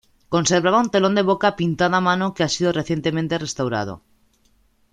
Conservaba 0.33 0.83
un 0.83 0.89
telón 0.93 1.13
de 1.17 1.27
boca 1.31 1.49
pintado 1.59 1.95
a 1.97 2.05
mano 2.09 2.33
que 2.35 2.43
ha 2.43 2.53
sido 2.55 2.75
recientemente 2.79 3.41
restaurado. 3.45 3.93